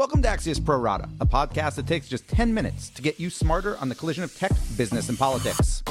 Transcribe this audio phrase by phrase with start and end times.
[0.00, 3.28] Welcome to Axios Pro Rata, a podcast that takes just 10 minutes to get you
[3.28, 5.82] smarter on the collision of tech, business, and politics.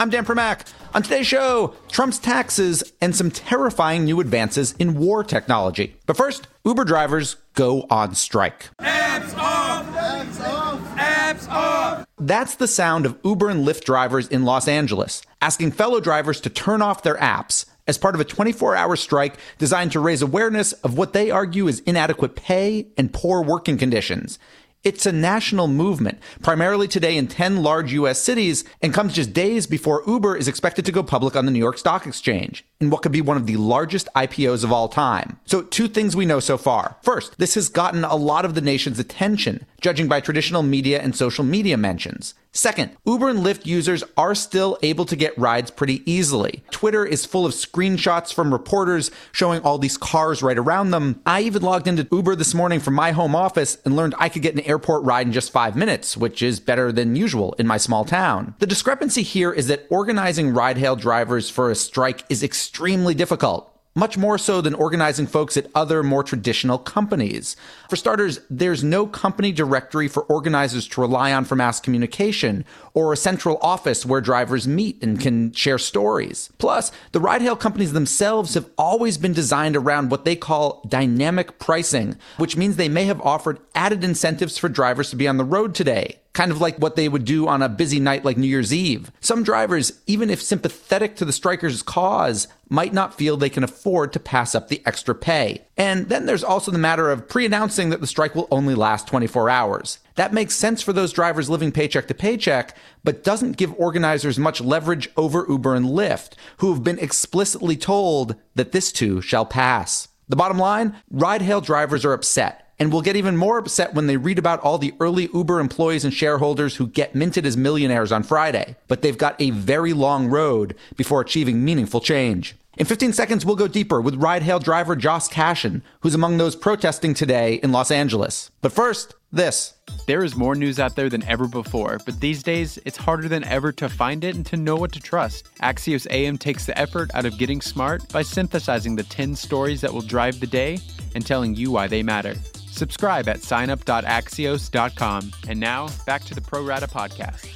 [0.00, 0.72] I'm Dan Primack.
[0.94, 5.94] On today's show, Trump's taxes and some terrifying new advances in war technology.
[6.06, 8.70] But first, Uber drivers go on strike.
[8.78, 9.86] Abs off!
[9.94, 10.98] Abs off!
[10.98, 12.06] Abs off!
[12.18, 16.48] That's the sound of Uber and Lyft drivers in Los Angeles asking fellow drivers to
[16.48, 20.72] turn off their apps as part of a 24 hour strike designed to raise awareness
[20.74, 24.38] of what they argue is inadequate pay and poor working conditions.
[24.84, 29.68] It's a national movement, primarily today in 10 large US cities, and comes just days
[29.68, 33.00] before Uber is expected to go public on the New York Stock Exchange in what
[33.00, 35.38] could be one of the largest IPOs of all time.
[35.44, 36.96] So, two things we know so far.
[37.02, 41.14] First, this has gotten a lot of the nation's attention, judging by traditional media and
[41.14, 42.34] social media mentions.
[42.54, 46.62] Second, Uber and Lyft users are still able to get rides pretty easily.
[46.70, 51.20] Twitter is full of screenshots from reporters showing all these cars right around them.
[51.24, 54.42] I even logged into Uber this morning from my home office and learned I could
[54.42, 57.78] get an airport ride in just five minutes, which is better than usual in my
[57.78, 58.54] small town.
[58.58, 63.71] The discrepancy here is that organizing ride hail drivers for a strike is extremely difficult
[63.94, 67.56] much more so than organizing folks at other more traditional companies.
[67.90, 73.12] For starters, there's no company directory for organizers to rely on for mass communication or
[73.12, 76.50] a central office where drivers meet and can share stories.
[76.58, 81.58] Plus, the ride hail companies themselves have always been designed around what they call dynamic
[81.58, 85.44] pricing, which means they may have offered added incentives for drivers to be on the
[85.44, 88.46] road today kind of like what they would do on a busy night like New
[88.46, 89.12] Year's Eve.
[89.20, 94.12] Some drivers, even if sympathetic to the strikers' cause, might not feel they can afford
[94.12, 95.62] to pass up the extra pay.
[95.76, 99.06] And then there's also the matter of pre announcing that the strike will only last
[99.06, 99.98] 24 hours.
[100.14, 104.60] That makes sense for those drivers living paycheck to paycheck, but doesn't give organizers much
[104.60, 110.08] leverage over Uber and Lyft, who have been explicitly told that this too shall pass.
[110.28, 114.06] The bottom line ride hail drivers are upset and will get even more upset when
[114.06, 118.12] they read about all the early Uber employees and shareholders who get minted as millionaires
[118.12, 118.76] on Friday.
[118.88, 122.56] But they've got a very long road before achieving meaningful change.
[122.78, 126.56] In 15 seconds, we'll go deeper with ride hail driver Josh Cashin, who's among those
[126.56, 128.50] protesting today in Los Angeles.
[128.62, 129.74] But first, this.
[130.06, 133.44] There is more news out there than ever before, but these days it's harder than
[133.44, 135.48] ever to find it and to know what to trust.
[135.62, 139.92] Axios AM takes the effort out of getting smart by synthesizing the 10 stories that
[139.92, 140.78] will drive the day
[141.14, 142.34] and telling you why they matter.
[142.82, 145.32] Subscribe at signup.axios.com.
[145.46, 147.46] And now, back to the Pro Rata podcast.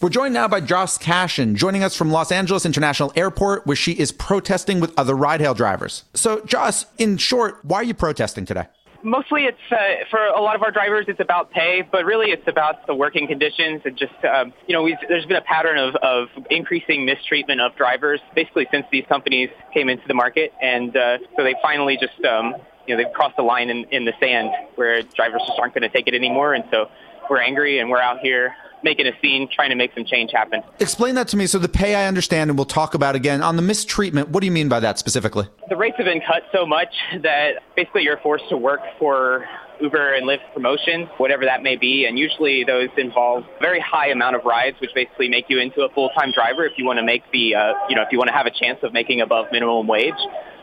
[0.00, 3.90] We're joined now by Joss Cashin, joining us from Los Angeles International Airport, where she
[3.90, 6.04] is protesting with other ride hail drivers.
[6.14, 8.66] So, Joss, in short, why are you protesting today?
[9.02, 11.06] Mostly, it's uh, for a lot of our drivers.
[11.08, 14.88] It's about pay, but really, it's about the working conditions and just um, you know,
[15.08, 19.88] there's been a pattern of, of increasing mistreatment of drivers basically since these companies came
[19.88, 22.54] into the market, and uh, so they finally just um,
[22.86, 25.82] you know, they've crossed the line in, in the sand where drivers just aren't going
[25.82, 26.54] to take it anymore.
[26.54, 26.90] And so
[27.28, 30.62] we're angry and we're out here making a scene, trying to make some change happen.
[30.78, 31.46] Explain that to me.
[31.46, 34.28] So the pay I understand, and we'll talk about again on the mistreatment.
[34.28, 35.48] What do you mean by that specifically?
[35.68, 39.44] The rates have been cut so much that basically you're forced to work for
[39.80, 42.06] Uber and Lyft promotions, whatever that may be.
[42.06, 45.82] And usually those involve a very high amount of rides, which basically make you into
[45.82, 48.28] a full-time driver if you want to make the, uh, you know, if you want
[48.28, 50.14] to have a chance of making above minimum wage.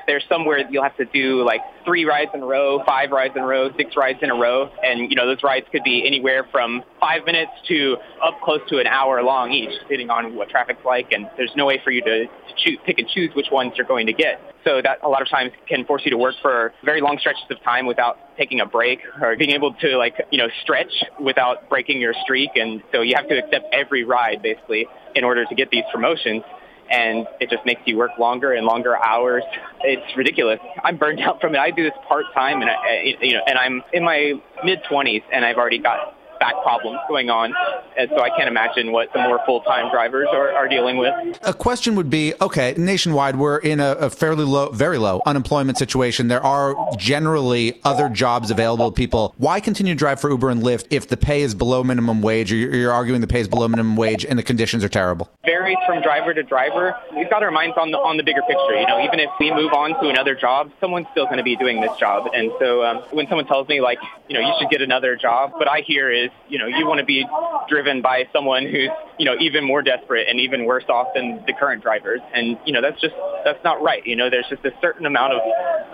[0.08, 3.44] There's somewhere you'll have to do like three rides in a row, five rides in
[3.44, 4.70] a row, six rides in a row.
[4.84, 8.80] And, you know, those rides could be anywhere from five minutes to up close to
[8.80, 11.12] an hour long each, depending on what traffic's like.
[11.12, 13.88] And there's no way for you to, to choose, pick and choose which ones you're
[13.88, 14.42] going to get.
[14.64, 17.44] So that a lot of times can force you to work for very long stretches
[17.50, 21.70] of time without taking a break or being able to like, you know, stretch without
[21.70, 22.52] breaking your streak.
[22.56, 26.44] And so you have to accept every ride basically in order to get these promotions
[26.90, 29.44] and it just makes you work longer and longer hours.
[29.82, 30.60] It's ridiculous.
[30.84, 31.60] I'm burned out from it.
[31.60, 34.34] I do this part time, and I, you know, and I'm in my
[34.64, 37.54] mid 20s, and I've already got back problems going on.
[37.98, 41.14] And so I can't imagine what the more full-time drivers are, are dealing with.
[41.44, 45.78] A question would be, okay, nationwide, we're in a, a, fairly low, very low unemployment
[45.78, 46.28] situation.
[46.28, 49.34] There are generally other jobs available to people.
[49.38, 52.52] Why continue to drive for Uber and Lyft if the pay is below minimum wage
[52.52, 55.30] or you're arguing the pay is below minimum wage and the conditions are terrible?
[55.46, 56.96] Varies from driver to driver.
[57.16, 58.80] We've got our minds on the, on the bigger picture.
[58.80, 61.56] You know, even if we move on to another job, someone's still going to be
[61.56, 62.30] doing this job.
[62.34, 65.52] And so um, when someone tells me like, you know, you should get another job,
[65.54, 67.26] what I hear is, you know, you want to be
[67.68, 71.54] driven by someone who's, you know, even more desperate and even worse off than the
[71.54, 72.22] current drivers.
[72.34, 73.16] And, you know, that's just,
[73.46, 74.06] that's not right.
[74.06, 75.42] You know, there's just a certain amount of,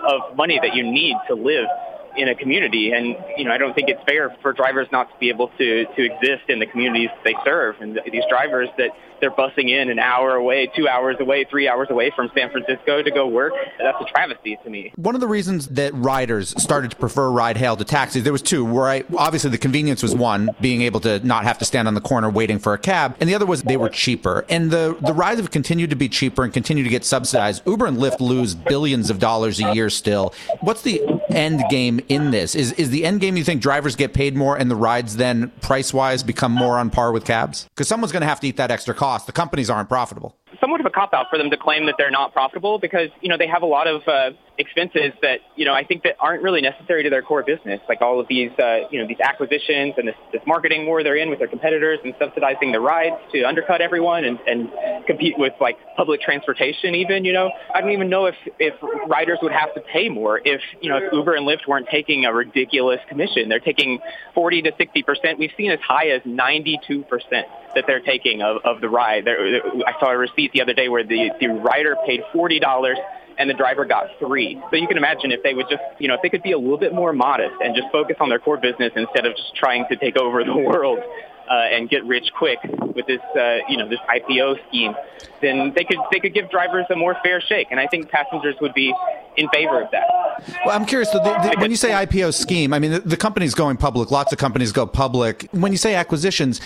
[0.06, 1.66] of money that you need to live
[2.20, 2.92] in a community.
[2.92, 5.84] And, you know, I don't think it's fair for drivers not to be able to,
[5.86, 7.80] to exist in the communities they serve.
[7.80, 8.90] And these drivers that
[9.20, 13.02] they're busing in an hour away, two hours away, three hours away from San Francisco
[13.02, 14.92] to go work, that's a travesty to me.
[14.96, 18.42] One of the reasons that riders started to prefer ride hail to taxis, there was
[18.42, 19.04] two, right?
[19.16, 22.30] Obviously, the convenience was one, being able to not have to stand on the corner
[22.30, 23.16] waiting for a cab.
[23.20, 24.46] And the other was they were cheaper.
[24.48, 27.62] And the, the rides have continued to be cheaper and continue to get subsidized.
[27.66, 30.32] Uber and Lyft lose billions of dollars a year still.
[30.60, 32.54] What's the end game in this?
[32.54, 35.48] Is, is the end game you think drivers get paid more and the rides then
[35.62, 37.64] price wise become more on par with cabs?
[37.70, 39.26] Because someone's going to have to eat that extra cost.
[39.26, 42.10] The companies aren't profitable somewhat of a cop out for them to claim that they're
[42.10, 45.72] not profitable because you know they have a lot of uh, expenses that you know
[45.72, 48.88] I think that aren't really necessary to their core business, like all of these uh,
[48.90, 52.14] you know these acquisitions and this, this marketing war they're in with their competitors and
[52.18, 54.70] subsidizing the rides to undercut everyone and, and
[55.06, 56.94] compete with like public transportation.
[56.94, 58.74] Even you know I don't even know if if
[59.08, 62.26] riders would have to pay more if you know if Uber and Lyft weren't taking
[62.26, 63.48] a ridiculous commission.
[63.48, 63.98] They're taking
[64.34, 65.38] 40 to 60 percent.
[65.38, 69.24] We've seen as high as 92 percent that they're taking of, of the ride.
[69.24, 72.94] They're, I saw a receipt the other day where the, the rider paid $40
[73.38, 74.60] and the driver got three.
[74.70, 76.58] So you can imagine if they would just, you know, if they could be a
[76.58, 79.86] little bit more modest and just focus on their core business instead of just trying
[79.90, 80.98] to take over the world
[81.50, 82.58] uh, and get rich quick
[82.94, 84.94] with this, uh, you know, this IPO scheme,
[85.40, 88.54] then they could they could give drivers a more fair shake, and I think passengers
[88.60, 88.94] would be
[89.36, 90.04] in favor of that.
[90.64, 91.10] Well, I'm curious.
[91.10, 94.10] So the, the, when you say IPO scheme, I mean the, the company's going public.
[94.10, 95.48] Lots of companies go public.
[95.50, 96.60] When you say acquisitions,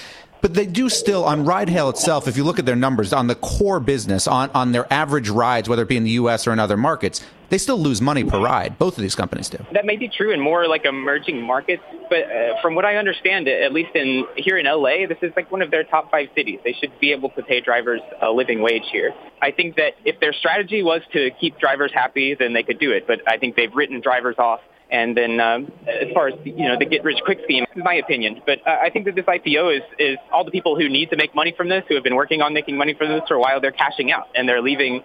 [0.44, 2.28] but they do still on ride hail itself.
[2.28, 5.70] If you look at their numbers on the core business, on on their average rides,
[5.70, 6.46] whether it be in the U.S.
[6.46, 8.78] or in other markets, they still lose money per ride.
[8.78, 9.64] Both of these companies do.
[9.72, 13.48] That may be true in more like emerging markets, but uh, from what I understand,
[13.48, 16.60] at least in here in LA, this is like one of their top five cities.
[16.62, 19.14] They should be able to pay drivers a living wage here.
[19.40, 22.92] I think that if their strategy was to keep drivers happy, then they could do
[22.92, 23.06] it.
[23.06, 26.78] But I think they've written drivers off and then um, as far as you know,
[26.78, 28.42] the get rich quick scheme, my opinion.
[28.46, 31.16] But uh, I think that this IPO is is all the people who need to
[31.16, 33.40] make money from this, who have been working on making money from this for a
[33.40, 35.02] while, they're cashing out and they're leaving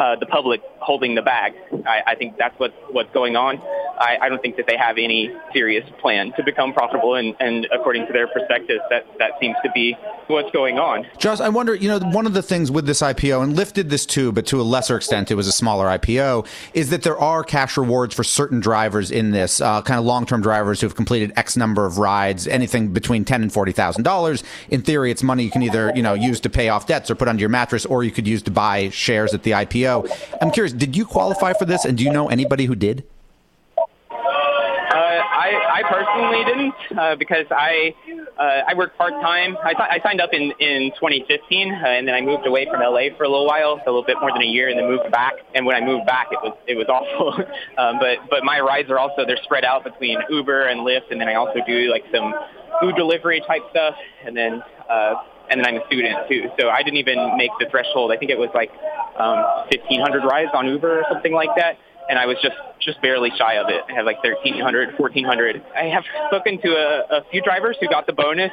[0.00, 1.52] uh, the public holding the bag.
[1.86, 3.60] I, I think that's what what's going on.
[4.00, 7.68] I, I don't think that they have any serious plan to become profitable, and, and
[7.70, 9.94] according to their perspective, that that seems to be
[10.26, 11.06] what's going on.
[11.18, 13.90] Josh, I wonder, you know, one of the things with this IPO, and Lyft did
[13.90, 17.18] this too, but to a lesser extent, it was a smaller IPO, is that there
[17.18, 20.96] are cash rewards for certain drivers in this, uh, kind of long-term drivers who have
[20.96, 24.42] completed X number of rides, anything between ten and forty thousand dollars.
[24.70, 27.16] In theory, it's money you can either you know use to pay off debts or
[27.16, 29.89] put under your mattress, or you could use to buy shares at the IPO.
[30.40, 33.04] I'm curious, did you qualify for this, and do you know anybody who did?
[35.50, 37.94] I, I personally didn't uh, because I
[38.38, 39.56] uh, I worked part time.
[39.62, 42.80] I, th- I signed up in in 2015, uh, and then I moved away from
[42.80, 45.10] LA for a little while, a little bit more than a year, and then moved
[45.10, 45.34] back.
[45.54, 47.32] And when I moved back, it was it was awful.
[47.78, 51.20] um, but but my rides are also they're spread out between Uber and Lyft, and
[51.20, 52.34] then I also do like some
[52.80, 53.94] food delivery type stuff,
[54.24, 54.62] and then.
[54.88, 55.14] Uh,
[55.50, 56.50] and then I'm a student too.
[56.58, 58.12] So I didn't even make the threshold.
[58.12, 58.70] I think it was like
[59.18, 61.76] um, 1,500 rides on Uber or something like that
[62.10, 63.84] and I was just just barely shy of it.
[63.88, 65.62] I had like 1,300, 1,400.
[65.76, 68.50] I have spoken to a, a few drivers who got the bonus,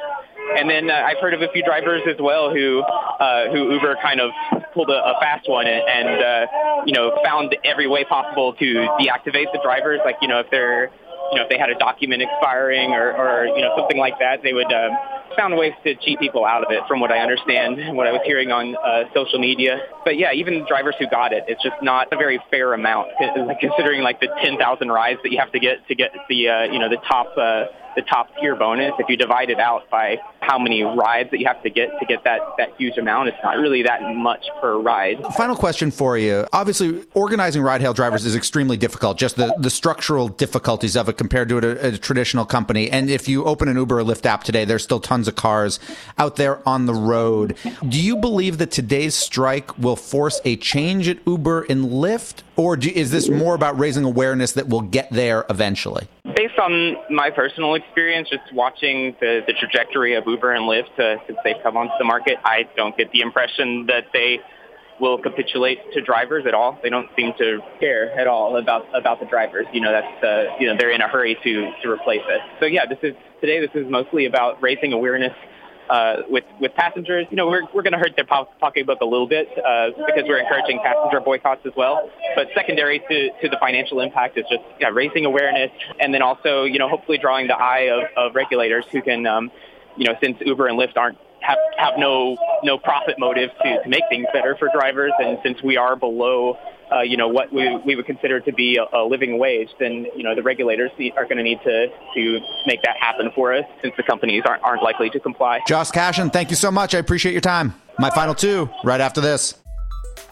[0.56, 3.96] and then uh, I've heard of a few drivers as well who uh, who Uber
[4.00, 4.30] kind of
[4.72, 6.46] pulled a, a fast one and, and uh,
[6.86, 10.00] you know found every way possible to deactivate the drivers.
[10.04, 10.84] Like you know if they're
[11.32, 14.42] you know if they had a document expiring or, or you know something like that,
[14.42, 14.72] they would.
[14.72, 18.06] Uh, found ways to cheat people out of it, from what I understand, and what
[18.06, 19.78] I was hearing on uh, social media.
[20.04, 23.08] But yeah, even drivers who got it, it's just not a very fair amount,
[23.60, 26.78] considering like the 10,000 rides that you have to get to get the uh, you
[26.78, 27.66] know the top uh,
[27.96, 28.92] the top tier bonus.
[28.98, 32.06] If you divide it out by how many rides that you have to get to
[32.06, 35.24] get that, that huge amount, it's not really that much per ride.
[35.36, 36.46] Final question for you.
[36.52, 41.18] Obviously, organizing ride hail drivers is extremely difficult, just the, the structural difficulties of it
[41.18, 42.90] compared to a, a traditional company.
[42.90, 45.80] And if you open an Uber or Lyft app today, there's still tons of cars
[46.16, 47.56] out there on the road.
[47.86, 52.42] Do you believe that today's strike will force a change at Uber and Lyft?
[52.56, 56.08] Or do, is this more about raising awareness that we'll get there eventually?
[56.60, 61.38] On my personal experience, just watching the, the trajectory of Uber and Lyft uh, since
[61.44, 64.40] they've come onto the market, I don't get the impression that they
[65.00, 66.78] will capitulate to drivers at all.
[66.82, 69.66] They don't seem to care at all about about the drivers.
[69.72, 72.40] You know, that's uh, you know they're in a hurry to to replace it.
[72.60, 73.60] So yeah, this is today.
[73.60, 75.34] This is mostly about raising awareness
[75.90, 77.26] uh, with with passengers.
[77.30, 80.38] You know, we're we're going to hurt their pocketbook a little bit uh, because we're
[80.38, 82.10] encouraging passenger boycotts as well.
[82.34, 86.64] But secondary to, to the financial impact is just yeah, raising awareness, and then also
[86.64, 89.50] you know hopefully drawing the eye of, of regulators who can um,
[89.96, 93.88] you know since Uber and Lyft aren't have have no no profit motive to, to
[93.88, 96.56] make things better for drivers, and since we are below
[96.92, 100.06] uh, you know, what we, we would consider to be a, a living wage, then,
[100.16, 103.64] you know, the regulators are going to need to, to make that happen for us
[103.82, 105.60] since the companies aren't, aren't likely to comply.
[105.66, 106.94] Josh Cashin, thank you so much.
[106.94, 107.74] I appreciate your time.
[107.98, 109.54] My final two right after this.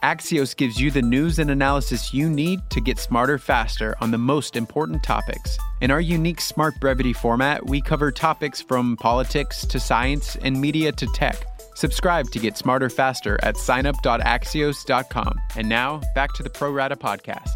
[0.03, 4.19] Axios gives you the news and analysis you need to get smarter faster on the
[4.19, 5.57] most important topics.
[5.81, 10.93] In our unique Smart Brevity format, we cover topics from politics to science and media
[10.93, 11.45] to tech.
[11.77, 15.41] Subscribe to get smarter faster at signup.axios.com.
[15.57, 17.51] And now, back to the Pro Rata podcast.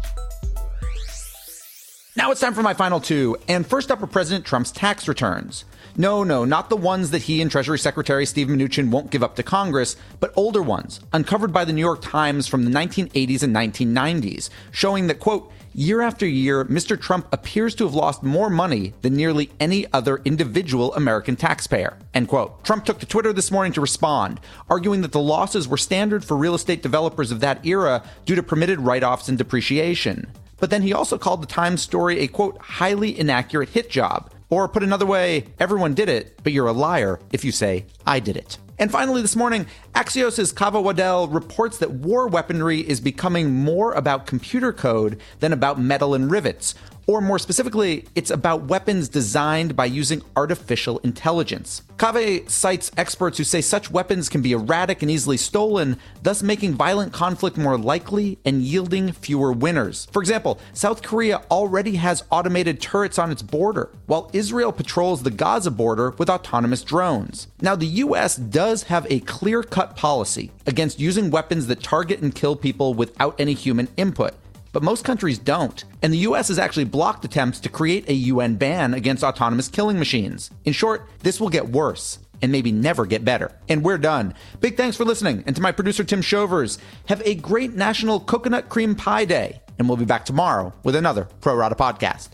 [2.15, 3.35] Now it's time for my final two.
[3.47, 5.65] And first up are President Trump's tax returns.
[5.97, 9.35] No, no, not the ones that he and Treasury Secretary Steve Mnuchin won't give up
[9.37, 13.55] to Congress, but older ones, uncovered by the New York Times from the 1980s and
[13.55, 16.99] 1990s, showing that, quote, year after year, Mr.
[16.99, 21.97] Trump appears to have lost more money than nearly any other individual American taxpayer.
[22.13, 22.63] End quote.
[22.63, 26.37] Trump took to Twitter this morning to respond, arguing that the losses were standard for
[26.37, 30.31] real estate developers of that era due to permitted write offs and depreciation.
[30.59, 34.31] But then he also called the Times story a quote, highly inaccurate hit job.
[34.49, 38.19] Or put another way, everyone did it, but you're a liar if you say, I
[38.19, 38.57] did it.
[38.81, 44.25] And finally, this morning, Axios' Kaveh Waddell reports that war weaponry is becoming more about
[44.25, 46.73] computer code than about metal and rivets,
[47.11, 51.81] or more specifically, it's about weapons designed by using artificial intelligence.
[51.97, 56.73] Kaveh cites experts who say such weapons can be erratic and easily stolen, thus making
[56.73, 60.07] violent conflict more likely and yielding fewer winners.
[60.11, 65.31] For example, South Korea already has automated turrets on its border, while Israel patrols the
[65.31, 67.47] Gaza border with autonomous drones.
[67.61, 72.33] Now, the US does have a clear cut policy against using weapons that target and
[72.33, 74.33] kill people without any human input
[74.71, 75.83] but most countries don't.
[76.01, 79.99] And the US has actually blocked attempts to create a UN ban against autonomous killing
[79.99, 80.51] machines.
[80.65, 83.51] In short, this will get worse and maybe never get better.
[83.69, 84.33] And we're done.
[84.59, 85.43] Big thanks for listening.
[85.45, 89.61] And to my producer, Tim Shovers, have a great National Coconut Cream Pie Day.
[89.77, 92.29] And we'll be back tomorrow with another Pro Rata podcast.